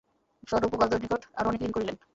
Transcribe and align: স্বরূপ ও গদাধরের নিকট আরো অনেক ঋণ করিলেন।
স্বরূপ 0.47 0.71
ও 0.73 0.77
গদাধরের 0.77 1.03
নিকট 1.03 1.21
আরো 1.37 1.47
অনেক 1.49 1.61
ঋণ 1.61 1.71
করিলেন। 1.73 1.95